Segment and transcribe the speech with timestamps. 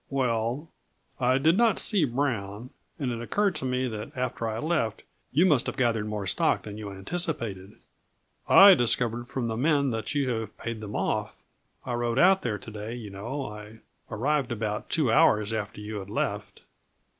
[0.09, 0.71] "Well,
[1.19, 5.45] I did not see Brown, and it occurred to me that after I left you
[5.45, 7.73] must have gathered more stock than you anticipated.
[8.49, 11.43] I discovered from the men that you have paid them off.
[11.85, 13.45] I rode out there to day, you know.
[13.45, 16.63] I arrived about two hours after you had left."